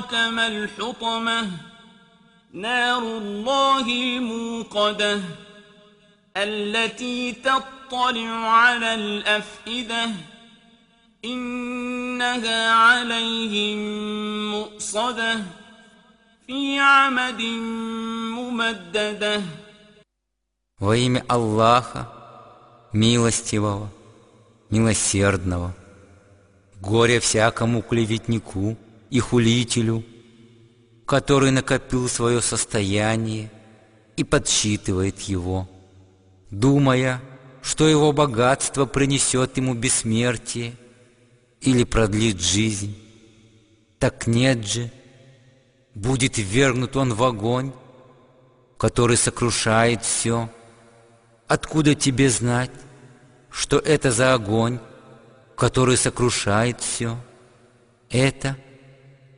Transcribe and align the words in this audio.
أدراك 0.00 0.14
ما 0.14 0.46
الحطمة 0.46 1.50
نار 2.52 3.02
الله 3.02 3.86
الموقدة 3.88 5.20
التي 6.36 7.32
تطلع 7.32 8.48
على 8.48 8.94
الأفئدة 8.94 10.10
إنها 11.24 12.70
عليهم 12.72 13.78
مؤصدة 14.50 15.42
في 16.46 16.78
عمد 16.78 17.42
ممدده 18.38 19.42
Во 20.78 20.94
имя 20.94 21.24
Аллаха, 21.26 22.06
милостивого, 22.92 23.88
милосердного, 24.68 25.74
горе 26.82 27.18
всякому 27.18 27.80
клеветнику 27.80 28.76
и 29.11 29.19
хулителю, 29.19 30.03
который 31.05 31.51
накопил 31.51 32.07
свое 32.07 32.41
состояние 32.41 33.51
и 34.15 34.23
подсчитывает 34.23 35.19
его, 35.19 35.69
думая, 36.49 37.21
что 37.61 37.87
его 37.87 38.13
богатство 38.13 38.85
принесет 38.85 39.57
ему 39.57 39.73
бессмертие 39.75 40.73
или 41.59 41.83
продлит 41.83 42.41
жизнь. 42.41 42.97
Так 43.99 44.27
нет 44.27 44.65
же, 44.65 44.89
будет 45.93 46.37
ввергнут 46.37 46.95
он 46.95 47.13
в 47.13 47.23
огонь, 47.23 47.73
который 48.77 49.17
сокрушает 49.17 50.03
все. 50.03 50.49
Откуда 51.47 51.95
тебе 51.95 52.29
знать, 52.29 52.71
что 53.49 53.77
это 53.77 54.09
за 54.11 54.33
огонь, 54.33 54.79
который 55.57 55.97
сокрушает 55.97 56.79
все? 56.79 57.17
Это 58.09 58.55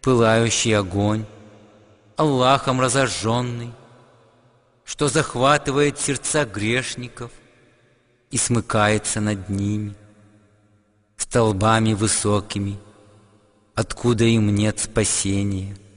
пылающий 0.00 0.76
огонь, 0.76 1.24
Аллахом 2.16 2.80
разожженный, 2.80 3.72
что 4.84 5.08
захватывает 5.08 5.98
сердца 6.00 6.44
грешников 6.44 7.30
и 8.30 8.36
смыкается 8.36 9.20
над 9.20 9.48
ними 9.48 9.94
столбами 11.16 11.94
высокими, 11.94 12.78
откуда 13.74 14.24
им 14.24 14.54
нет 14.54 14.80
спасения– 14.80 15.76